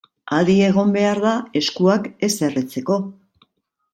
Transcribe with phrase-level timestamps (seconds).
[0.35, 3.01] Adi egon behar da eskuak ez erretzeko.